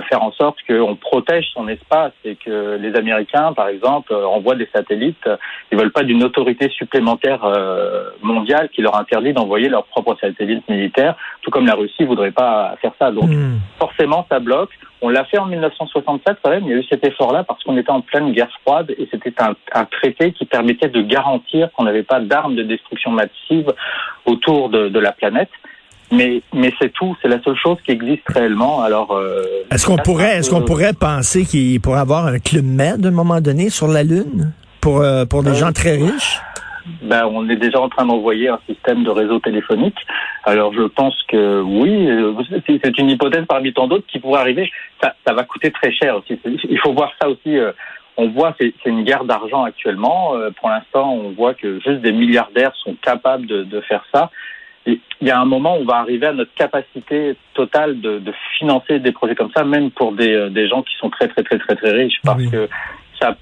faire 0.00 0.22
en 0.22 0.32
sorte 0.32 0.56
qu'on 0.66 0.96
protège 0.96 1.46
son 1.52 1.68
espace 1.68 2.12
et 2.24 2.36
que 2.36 2.78
les 2.80 2.94
Américains, 2.96 3.52
par 3.52 3.68
exemple, 3.68 4.12
euh, 4.12 4.24
envoient 4.24 4.54
des 4.54 4.68
satellites. 4.74 5.28
Ils 5.70 5.78
veulent 5.78 5.92
pas 5.92 6.02
d'une 6.02 6.24
autorité 6.24 6.68
supplémentaire 6.70 7.44
euh, 7.44 8.10
mondiale 8.22 8.70
qui 8.70 8.80
leur 8.80 8.98
interdit 8.98 9.32
d'envoyer 9.32 9.68
leurs 9.68 9.84
propres 9.84 10.16
satellites 10.20 10.68
militaires, 10.68 11.16
tout 11.42 11.50
comme 11.50 11.66
la 11.66 11.74
Russie 11.74 12.04
voudrait 12.04 12.30
pas 12.30 12.76
faire 12.80 12.92
ça. 12.98 13.10
Donc 13.10 13.28
hmm. 13.28 13.58
forcément, 13.78 14.26
ça 14.30 14.38
bloque. 14.38 14.70
On 15.02 15.08
l'a 15.08 15.24
fait 15.24 15.38
en 15.38 15.46
1967 15.46 16.38
quand 16.42 16.50
même. 16.50 16.64
Il 16.64 16.70
y 16.70 16.74
a 16.74 16.76
eu 16.76 16.84
cet 16.84 17.04
effort-là 17.04 17.44
parce 17.44 17.62
qu'on 17.64 17.76
était 17.76 17.90
en 17.90 18.00
pleine 18.00 18.32
guerre 18.32 18.52
froide 18.62 18.94
et 18.96 19.08
c'était 19.10 19.34
un, 19.42 19.54
un, 19.74 19.84
traité 19.84 20.32
qui 20.32 20.44
permettait 20.44 20.88
de 20.88 21.02
garantir 21.02 21.70
qu'on 21.72 21.84
n'avait 21.84 22.04
pas 22.04 22.20
d'armes 22.20 22.54
de 22.54 22.62
destruction 22.62 23.10
massive 23.10 23.72
autour 24.26 24.68
de, 24.68 24.88
de 24.88 24.98
la 25.00 25.12
planète. 25.12 25.50
Mais, 26.12 26.42
mais 26.52 26.72
c'est 26.78 26.92
tout. 26.92 27.16
C'est 27.22 27.28
la 27.28 27.42
seule 27.42 27.56
chose 27.56 27.78
qui 27.84 27.90
existe 27.90 28.28
réellement. 28.28 28.82
Alors, 28.82 29.12
euh, 29.12 29.42
est-ce 29.70 29.86
qu'on 29.86 29.96
pourrait, 29.96 30.36
est-ce 30.36 30.50
qu'on 30.50 30.60
pourrait 30.60 30.92
penser 30.92 31.46
qu'il 31.46 31.80
pourrait 31.80 32.00
avoir 32.00 32.26
un 32.26 32.38
club 32.38 32.66
med 32.66 33.04
à 33.04 33.08
un 33.08 33.12
moment 33.12 33.40
donné 33.40 33.70
sur 33.70 33.88
la 33.88 34.02
Lune 34.02 34.52
pour 34.82 35.00
euh, 35.00 35.24
pour 35.24 35.42
des 35.42 35.52
euh, 35.52 35.54
gens 35.54 35.72
très 35.72 35.92
riches? 35.92 36.38
Ben, 37.02 37.24
on 37.32 37.48
est 37.48 37.56
déjà 37.56 37.80
en 37.80 37.88
train 37.88 38.04
d'envoyer 38.04 38.48
un 38.48 38.58
système 38.68 39.04
de 39.04 39.10
réseau 39.10 39.38
téléphonique. 39.38 39.96
Alors, 40.44 40.74
je 40.74 40.82
pense 40.82 41.14
que 41.28 41.62
oui, 41.62 42.08
c'est 42.66 42.98
une 42.98 43.08
hypothèse 43.08 43.46
parmi 43.48 43.72
tant 43.72 43.86
d'autres 43.86 44.06
qui 44.06 44.18
pourrait 44.18 44.40
arriver. 44.40 44.70
Ça, 45.00 45.14
ça 45.26 45.32
va 45.32 45.44
coûter 45.44 45.70
très 45.70 45.92
cher 45.92 46.16
aussi. 46.16 46.38
Il 46.68 46.78
faut 46.80 46.92
voir 46.92 47.12
ça 47.20 47.28
aussi 47.28 47.56
on 48.18 48.28
voit 48.28 48.54
c'est 48.60 48.74
une 48.84 49.04
guerre 49.04 49.24
d'argent 49.24 49.62
actuellement. 49.62 50.34
pour 50.60 50.68
l'instant, 50.68 51.14
on 51.14 51.30
voit 51.30 51.54
que 51.54 51.80
juste 51.80 52.02
des 52.02 52.12
milliardaires 52.12 52.74
sont 52.84 52.94
capables 53.00 53.46
de, 53.46 53.62
de 53.62 53.80
faire 53.80 54.04
ça 54.12 54.30
il 54.86 54.98
y 55.20 55.30
a 55.30 55.40
un 55.40 55.44
moment 55.44 55.76
où 55.76 55.82
on 55.82 55.84
va 55.84 55.98
arriver 55.98 56.26
à 56.26 56.32
notre 56.32 56.52
capacité 56.54 57.36
totale 57.54 58.00
de, 58.00 58.18
de 58.18 58.32
financer 58.58 58.98
des 58.98 59.12
projets 59.12 59.34
comme 59.34 59.50
ça, 59.54 59.64
même 59.64 59.90
pour 59.90 60.12
des, 60.12 60.32
euh, 60.32 60.50
des, 60.50 60.68
gens 60.68 60.82
qui 60.82 60.96
sont 60.98 61.10
très 61.10 61.28
très 61.28 61.42
très 61.42 61.58
très 61.58 61.76
très 61.76 61.92
riches, 61.92 62.20
parce 62.24 62.44
que 62.46 62.68
ça, 63.20 63.36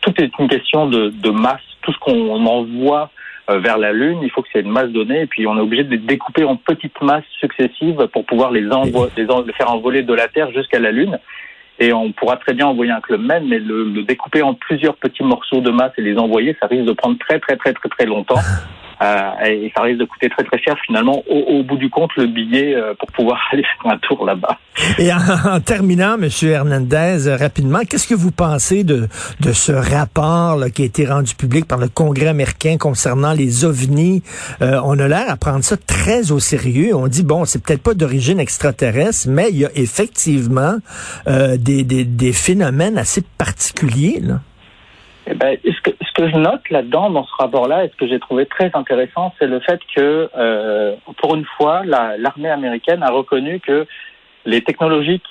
tout 0.00 0.12
est 0.18 0.30
une 0.38 0.48
question 0.48 0.86
de, 0.86 1.10
de 1.10 1.30
masse. 1.30 1.62
Tout 1.82 1.92
ce 1.92 1.98
qu'on 1.98 2.46
envoie 2.46 3.10
euh, 3.50 3.58
vers 3.60 3.78
la 3.78 3.92
Lune, 3.92 4.20
il 4.22 4.30
faut 4.30 4.42
que 4.42 4.48
c'est 4.52 4.62
une 4.62 4.70
masse 4.70 4.88
donnée, 4.88 5.22
et 5.22 5.26
puis 5.26 5.46
on 5.46 5.56
est 5.56 5.60
obligé 5.60 5.84
de 5.84 5.96
découper 5.96 6.42
en 6.44 6.56
petites 6.56 7.00
masses 7.00 7.24
successives 7.38 8.08
pour 8.12 8.24
pouvoir 8.24 8.50
les, 8.50 8.68
envoyer, 8.72 9.12
les, 9.16 9.52
faire 9.52 9.70
envoler 9.70 10.02
de 10.02 10.14
la 10.14 10.28
Terre 10.28 10.50
jusqu'à 10.50 10.80
la 10.80 10.90
Lune. 10.90 11.18
Et 11.80 11.92
on 11.92 12.12
pourra 12.12 12.36
très 12.36 12.54
bien 12.54 12.66
envoyer 12.66 12.92
un 12.92 13.00
club 13.00 13.20
même, 13.20 13.48
mais 13.48 13.58
le, 13.58 13.84
le, 13.84 14.02
découper 14.04 14.42
en 14.42 14.54
plusieurs 14.54 14.96
petits 14.96 15.24
morceaux 15.24 15.60
de 15.60 15.70
masse 15.70 15.92
et 15.98 16.02
les 16.02 16.16
envoyer, 16.18 16.56
ça 16.60 16.66
risque 16.66 16.84
de 16.84 16.92
prendre 16.92 17.18
très 17.18 17.38
très 17.38 17.56
très 17.56 17.72
très 17.72 17.88
très 17.88 18.06
longtemps. 18.06 18.40
Euh, 19.02 19.44
et 19.46 19.72
ça 19.76 19.82
risque 19.82 19.98
de 19.98 20.04
coûter 20.04 20.28
très 20.28 20.44
très 20.44 20.58
cher 20.58 20.76
finalement 20.86 21.22
au, 21.28 21.62
bout 21.64 21.76
du 21.76 21.90
compte 21.90 22.10
le 22.16 22.26
billet 22.26 22.74
euh, 22.74 22.94
pour 22.98 23.10
pouvoir 23.12 23.40
aller 23.52 23.62
faire 23.62 23.92
un 23.92 23.98
tour 23.98 24.24
là-bas. 24.24 24.58
Et 24.98 25.12
en, 25.12 25.60
terminant, 25.64 26.16
Monsieur 26.18 26.50
Hernandez, 26.50 27.26
euh, 27.26 27.36
rapidement, 27.36 27.80
qu'est-ce 27.88 28.06
que 28.06 28.14
vous 28.14 28.30
pensez 28.30 28.84
de, 28.84 29.08
de 29.40 29.52
ce 29.52 29.72
rapport 29.72 30.58
qui 30.74 30.82
a 30.82 30.84
été 30.84 31.06
rendu 31.06 31.34
public 31.34 31.66
par 31.66 31.78
le 31.78 31.88
Congrès 31.88 32.28
américain 32.28 32.76
concernant 32.78 33.32
les 33.32 33.64
ovnis? 33.64 34.22
on 34.60 34.98
a 34.98 35.08
l'air 35.08 35.28
à 35.28 35.36
prendre 35.36 35.62
ça 35.64 35.76
très 35.76 36.32
au 36.32 36.38
sérieux. 36.38 36.94
On 36.94 37.06
dit, 37.06 37.22
bon, 37.22 37.44
c'est 37.44 37.62
peut-être 37.62 37.82
pas 37.82 37.94
d'origine 37.94 38.40
extraterrestre, 38.40 39.28
mais 39.28 39.48
il 39.50 39.58
y 39.58 39.64
a 39.64 39.70
effectivement 39.74 40.76
des, 41.26 41.84
des, 41.84 42.04
des 42.04 42.32
phénomènes 42.32 42.98
assez 42.98 43.22
particuliers. 43.38 44.20
Là. 44.22 44.40
Eh 45.26 45.34
ben, 45.34 45.56
ce, 45.64 45.80
que, 45.80 45.90
ce 46.00 46.12
que 46.12 46.28
je 46.28 46.36
note 46.36 46.68
là-dedans, 46.70 47.10
dans 47.10 47.24
ce 47.24 47.34
rapport-là, 47.38 47.84
et 47.84 47.88
ce 47.88 47.96
que 47.96 48.06
j'ai 48.06 48.18
trouvé 48.18 48.46
très 48.46 48.70
intéressant, 48.74 49.32
c'est 49.38 49.46
le 49.46 49.60
fait 49.60 49.80
que, 49.94 50.28
euh, 50.36 50.94
pour 51.16 51.34
une 51.34 51.46
fois, 51.56 51.82
l'armée 51.84 52.50
américaine 52.50 53.02
a 53.02 53.10
reconnu 53.10 53.60
que 53.60 53.86
les 54.46 54.60
technologies 54.60 55.22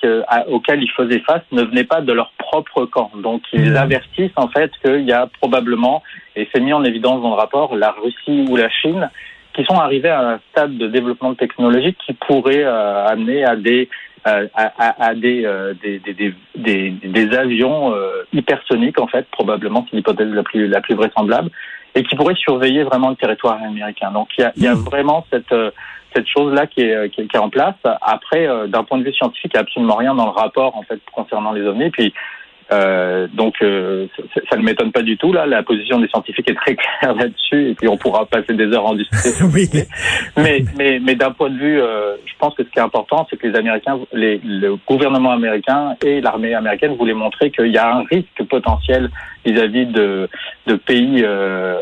auxquelles 0.48 0.82
ils 0.82 0.90
faisaient 0.90 1.20
face 1.20 1.42
ne 1.52 1.62
venaient 1.62 1.84
pas 1.84 2.00
de 2.00 2.12
leur 2.12 2.32
propre 2.38 2.84
camp. 2.86 3.12
Donc, 3.16 3.42
ils 3.52 3.76
avertissent 3.76 4.32
en 4.36 4.48
fait 4.48 4.72
qu'il 4.84 5.04
y 5.04 5.12
a 5.12 5.28
probablement, 5.40 6.02
et 6.34 6.48
c'est 6.52 6.60
mis 6.60 6.72
en 6.72 6.82
évidence 6.82 7.22
dans 7.22 7.30
le 7.30 7.36
rapport, 7.36 7.76
la 7.76 7.92
Russie 7.92 8.44
ou 8.48 8.56
la 8.56 8.68
Chine 8.68 9.08
qui 9.54 9.64
sont 9.64 9.78
arrivés 9.78 10.10
à 10.10 10.30
un 10.30 10.40
stade 10.50 10.76
de 10.76 10.88
développement 10.88 11.34
technologique 11.34 11.96
qui 12.04 12.12
pourrait 12.12 12.64
euh, 12.64 13.06
amener 13.06 13.44
à 13.44 13.54
des 13.54 13.88
à, 14.24 14.42
à, 14.54 15.04
à 15.06 15.14
des, 15.14 15.44
euh, 15.44 15.74
des, 15.82 15.98
des, 15.98 16.34
des, 16.56 16.90
des, 16.90 17.36
avions 17.36 17.94
euh, 17.94 18.24
hypersoniques, 18.32 18.98
en 18.98 19.06
fait, 19.06 19.26
probablement, 19.30 19.86
c'est 19.88 19.96
l'hypothèse 19.96 20.32
la 20.32 20.42
plus, 20.42 20.66
la 20.68 20.80
plus 20.80 20.94
vraisemblable, 20.94 21.50
et 21.94 22.02
qui 22.02 22.16
pourraient 22.16 22.34
surveiller 22.34 22.84
vraiment 22.84 23.10
le 23.10 23.16
territoire 23.16 23.62
américain. 23.62 24.10
Donc 24.10 24.28
il 24.38 24.42
y 24.42 24.44
a, 24.44 24.52
il 24.56 24.62
y 24.62 24.66
a 24.66 24.74
mmh. 24.74 24.84
vraiment 24.84 25.26
cette, 25.30 25.52
euh, 25.52 25.70
cette 26.14 26.26
chose-là 26.26 26.66
qui 26.66 26.80
est, 26.80 27.10
qui, 27.10 27.20
est, 27.20 27.38
en 27.38 27.50
place. 27.50 27.74
Après, 28.00 28.48
d'un 28.68 28.84
point 28.84 28.98
de 28.98 29.04
vue 29.04 29.12
scientifique, 29.12 29.50
il 29.52 29.56
n'y 29.56 29.58
a 29.58 29.62
absolument 29.62 29.96
rien 29.96 30.14
dans 30.14 30.26
le 30.26 30.30
rapport, 30.30 30.76
en 30.76 30.82
fait, 30.82 31.00
concernant 31.12 31.52
les 31.52 31.62
ovnis. 31.62 31.90
Puis, 31.90 32.14
euh, 32.72 33.26
donc, 33.32 33.54
euh, 33.62 34.06
ça, 34.50 34.56
ne 34.56 34.62
m'étonne 34.62 34.92
pas 34.92 35.02
du 35.02 35.16
tout. 35.16 35.32
Là, 35.32 35.46
la 35.46 35.62
position 35.62 36.00
des 36.00 36.08
scientifiques 36.08 36.50
est 36.50 36.54
très 36.54 36.74
claire 37.00 37.14
là-dessus, 37.14 37.70
et 37.70 37.74
puis 37.74 37.88
on 37.88 37.96
pourra 37.96 38.26
passer 38.26 38.54
des 38.54 38.66
heures 38.72 38.86
en 38.86 38.94
discuter. 38.94 39.30
oui. 39.54 39.68
Mais, 40.36 40.64
mais, 40.76 41.00
mais 41.00 41.14
d'un 41.14 41.32
point 41.32 41.50
de 41.50 41.58
vue, 41.58 41.80
euh, 41.80 42.16
je 42.24 42.32
pense 42.38 42.54
que 42.54 42.64
ce 42.64 42.70
qui 42.70 42.78
est 42.78 42.82
important, 42.82 43.26
c'est 43.28 43.36
que 43.36 43.46
les 43.46 43.56
Américains, 43.56 43.98
les, 44.12 44.40
le 44.44 44.76
gouvernement 44.88 45.32
américain 45.32 45.96
et 46.04 46.20
l'armée 46.20 46.54
américaine 46.54 46.96
voulaient 46.96 47.14
montrer 47.14 47.50
qu'il 47.50 47.72
y 47.72 47.78
a 47.78 47.96
un 47.96 48.04
risque 48.04 48.42
potentiel 48.48 49.10
vis-à-vis 49.44 49.86
de, 49.86 50.28
de 50.66 50.74
pays 50.76 51.22
euh, 51.22 51.78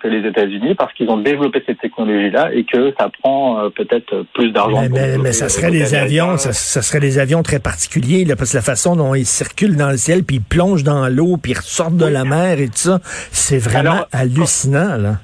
que 0.00 0.08
les 0.08 0.26
États-Unis 0.28 0.74
parce 0.74 0.92
qu'ils 0.94 1.08
ont 1.10 1.18
développé 1.18 1.62
cette 1.64 1.78
technologie-là 1.78 2.52
et 2.52 2.64
que 2.64 2.92
ça 2.98 3.08
prend 3.22 3.58
euh, 3.58 3.68
peut-être 3.70 4.24
plus 4.34 4.50
d'argent. 4.50 4.82
Mais, 4.90 5.18
mais, 5.18 5.32
ça 5.32 5.48
serait 5.48 5.70
des 5.70 5.94
avions, 5.94 6.36
ça, 6.36 6.52
serait 6.52 7.00
des 7.00 7.18
avions 7.18 7.42
très 7.42 7.60
particuliers 7.60 8.24
là, 8.24 8.36
parce 8.36 8.52
que 8.52 8.56
la 8.56 8.62
façon 8.62 8.96
dont 8.96 9.14
ils 9.14 9.26
circulent 9.26 9.76
dans 9.76 9.90
le 9.90 9.96
ciel 9.96 10.24
puis 10.24 10.36
ils 10.36 10.42
plongent 10.42 10.84
dans 10.84 11.08
l'eau 11.08 11.36
puis 11.36 11.52
ils 11.52 11.56
ressortent 11.56 11.96
de 11.96 12.06
la 12.06 12.24
mer 12.24 12.58
et 12.58 12.66
tout 12.66 12.76
ça, 12.76 12.98
c'est 13.04 13.58
vraiment 13.58 14.06
hallucinant 14.12 14.96
là. 14.96 15.14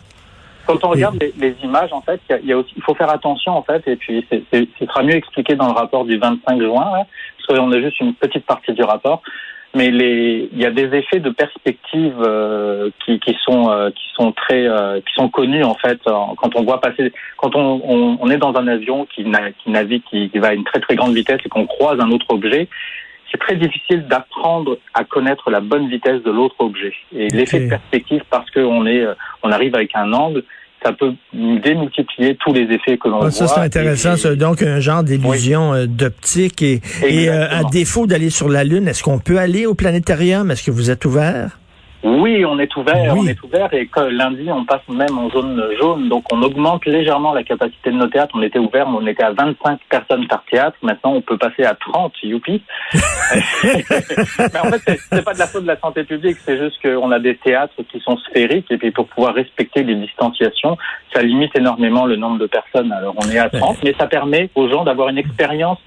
Quand 0.67 0.85
on 0.85 0.89
regarde 0.89 1.17
les, 1.21 1.55
images, 1.63 1.93
en 1.93 2.01
fait, 2.01 2.21
il 2.43 2.49
y, 2.49 2.53
a 2.53 2.59
aussi, 2.59 2.73
il 2.77 2.83
faut 2.83 2.95
faire 2.97 3.11
attention, 3.11 3.53
en 3.53 3.63
fait, 3.63 3.87
et 3.87 3.95
puis 3.95 4.27
c'est 4.29 4.69
sera 4.81 5.05
mieux 5.05 5.15
expliqué 5.15 5.55
dans 5.55 5.69
le 5.69 5.73
rapport 5.73 6.05
du 6.05 6.19
25 6.19 6.61
juin, 6.61 6.91
là, 6.93 7.07
parce 7.37 7.61
qu'on 7.61 7.71
a 7.71 7.81
juste 7.81 8.01
une 8.01 8.15
petite 8.15 8.45
partie 8.47 8.73
du 8.73 8.83
rapport 8.83 9.23
mais 9.77 9.91
les, 9.91 10.49
il 10.53 10.59
y 10.59 10.65
a 10.65 10.71
des 10.71 10.95
effets 10.97 11.21
de 11.21 11.31
perspective 11.31 12.15
euh, 12.21 12.91
qui, 13.05 13.21
qui, 13.21 13.37
sont 13.45 13.71
euh, 13.71 13.91
qui 13.91 14.09
sont 14.15 14.33
très 14.33 14.67
euh, 14.67 15.01
qui 15.01 15.13
sont 15.15 15.29
connus 15.29 15.63
en 15.63 15.75
fait 15.75 16.01
quand 16.05 16.57
on 16.57 16.65
voit 16.65 16.81
passer 16.81 17.13
quand 17.37 17.55
on, 17.55 17.83
on, 17.85 18.19
on 18.21 18.31
est 18.31 18.39
dans 18.39 18.55
un 18.57 18.67
avion 18.67 19.07
qui, 19.07 19.25
qui 19.63 19.71
navigue 19.71 20.03
qui, 20.11 20.31
qui, 20.31 20.39
va 20.39 20.49
à 20.49 20.55
une 20.55 20.65
très 20.65 20.81
très 20.81 20.97
grande 20.97 21.15
vitesse 21.15 21.41
et 21.45 21.49
qu'on 21.49 21.67
croise 21.67 22.01
un 22.01 22.11
autre 22.11 22.27
objet 22.31 22.69
c'est 23.31 23.39
très 23.39 23.57
difficile 23.57 24.07
d'apprendre 24.07 24.79
à 24.95 25.05
connaître 25.05 25.51
la 25.51 25.61
bonne 25.61 25.89
vitesse 25.89 26.23
de 26.23 26.31
l'autre 26.31 26.55
objet. 26.61 26.95
Et 27.13 27.27
l'effet 27.29 27.59
de 27.59 27.69
perspective 27.69 28.23
parce 28.31 28.49
qu'on 28.53 28.87
est 28.87 29.05
on 29.43 29.51
arrive 29.51 29.75
avec 29.75 29.91
un 29.95 30.13
angle 30.13 30.45
ça 30.83 30.93
peut 30.93 31.15
démultiplier 31.33 32.37
tous 32.37 32.53
les 32.53 32.63
effets 32.63 32.97
que 32.99 33.09
l'on 33.09 33.17
ah, 33.17 33.21
voit. 33.23 33.31
Ça, 33.31 33.47
c'est 33.49 33.61
intéressant. 33.61 34.15
donc, 34.35 34.63
un 34.63 34.81
genre 34.81 35.03
d'illusion 35.03 35.75
euh, 35.75 35.87
d'optique. 35.87 36.63
Et, 36.63 36.81
et 37.07 37.29
euh, 37.29 37.49
à 37.51 37.65
défaut 37.65 38.07
d'aller 38.07 38.31
sur 38.31 38.49
la 38.49 38.65
Lune, 38.65 38.89
est-ce 38.89 39.03
qu'on 39.03 39.19
peut 39.19 39.39
aller 39.39 39.67
au 39.67 39.75
planétarium? 39.75 40.51
Est-ce 40.51 40.65
que 40.65 40.71
vous 40.71 40.91
êtes 40.91 41.05
ouvert? 41.05 41.59
Oui, 42.03 42.45
on 42.45 42.59
est 42.59 42.75
ouvert, 42.77 43.15
on 43.17 43.27
est 43.27 43.43
ouvert 43.43 43.73
et 43.73 43.87
que 43.87 44.01
lundi 44.01 44.49
on 44.51 44.65
passe 44.65 44.87
même 44.89 45.19
en 45.19 45.31
zone 45.31 45.63
jaune, 45.81 46.09
donc 46.09 46.25
on 46.33 46.43
augmente 46.43 46.85
légèrement 46.87 47.33
la 47.33 47.43
capacité 47.43 47.91
de 47.91 47.97
nos 47.97 48.07
théâtres. 48.07 48.35
On 48.37 48.43
était 48.43 48.59
ouvert, 48.59 48.89
mais 48.89 48.99
on 49.01 49.07
était 49.07 49.25
à 49.25 49.33
25 49.33 49.81
personnes 49.89 50.27
par 50.29 50.45
théâtre. 50.45 50.77
Maintenant, 50.83 51.15
on 51.15 51.21
peut 51.21 51.39
passer 51.39 51.65
à 51.65 51.75
30, 51.75 52.13
youpi. 52.23 52.63
mais 52.95 54.61
en 54.61 54.71
fait, 54.71 55.01
c'est 55.11 55.25
pas 55.25 55.35
de 55.35 55.39
la 55.39 55.47
faute 55.47 55.63
de 55.63 55.69
la 55.69 55.79
santé 55.79 56.05
publique, 56.05 56.37
c'est 56.45 56.59
juste 56.59 56.81
qu'on 56.83 57.11
a 57.11 57.19
des 57.19 57.37
théâtres 57.37 57.83
qui 57.91 57.99
sont 58.01 58.17
sphériques 58.19 58.71
et 58.71 58.77
puis 58.77 58.91
pour 58.91 59.09
pouvoir 59.09 59.35
respecter 59.35 59.83
les 59.83 59.95
distanciations, 59.95 60.77
ça 61.15 61.23
limite 61.23 61.57
énormément 61.57 62.07
le 62.07 62.17
nombre 62.17 62.39
de 62.39 62.47
personnes. 62.47 62.93
Alors 62.93 63.15
on 63.17 63.29
est 63.31 63.39
à 63.39 63.49
30, 63.49 63.79
mais 63.83 63.95
ça 63.99 64.07
permet 64.07 64.51
aux 64.55 64.69
gens 64.69 64.85
d'avoir 64.85 65.09
une 65.09 65.19
expérience 65.19 65.79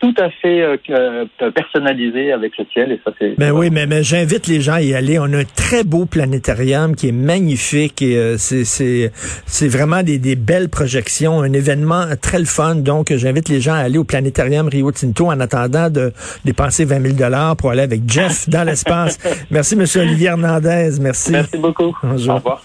tout 0.00 0.14
à 0.18 0.30
fait 0.30 0.62
euh, 0.62 0.76
euh, 0.90 1.50
personnalisé 1.50 2.32
avec 2.32 2.56
le 2.56 2.64
ciel 2.72 2.92
et 2.92 3.00
ça 3.04 3.12
c'est. 3.18 3.36
Ben 3.38 3.50
oui, 3.50 3.68
mais, 3.70 3.86
mais 3.86 4.02
j'invite 4.02 4.46
les 4.46 4.60
gens 4.60 4.74
à 4.74 4.82
y 4.82 4.94
aller. 4.94 5.18
On 5.18 5.24
a 5.32 5.38
un 5.38 5.44
très 5.44 5.82
beau 5.82 6.06
planétarium 6.06 6.94
qui 6.94 7.08
est 7.08 7.12
magnifique 7.12 8.00
et 8.02 8.16
euh, 8.16 8.36
c'est 8.38 8.64
c'est 8.64 9.10
c'est 9.46 9.68
vraiment 9.68 10.02
des, 10.02 10.18
des 10.18 10.36
belles 10.36 10.68
projections, 10.68 11.42
un 11.42 11.52
événement 11.52 12.04
très 12.20 12.38
le 12.38 12.44
fun. 12.44 12.76
Donc 12.76 13.12
j'invite 13.14 13.48
les 13.48 13.60
gens 13.60 13.74
à 13.74 13.78
aller 13.78 13.98
au 13.98 14.04
planétarium 14.04 14.68
Rio 14.68 14.92
Tinto 14.92 15.26
en 15.26 15.40
attendant 15.40 15.90
de 15.90 16.12
dépenser 16.44 16.84
20 16.84 17.00
000 17.00 17.14
dollars 17.14 17.56
pour 17.56 17.70
aller 17.70 17.82
avec 17.82 18.02
Jeff 18.06 18.48
dans 18.48 18.64
l'espace. 18.64 19.18
Merci 19.50 19.74
Monsieur 19.76 20.02
Olivier 20.02 20.28
Hernandez. 20.28 20.90
Merci. 21.00 21.32
Merci 21.32 21.58
beaucoup. 21.58 21.96
Bonjour. 22.02 22.34
Au 22.34 22.36
revoir. 22.36 22.62